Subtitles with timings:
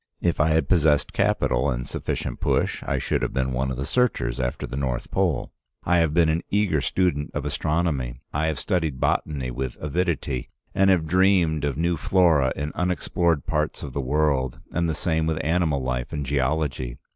[0.19, 3.85] If I had possessed capital and sufficient push, I should have been one of the
[3.85, 5.51] searchers after the North Pole.
[5.83, 8.19] I have been an eager student of astronomy.
[8.33, 13.83] I have studied botany with avidity, and have dreamed of new flora in unexplored parts
[13.83, 16.97] of the world, and the same with animal life and geology.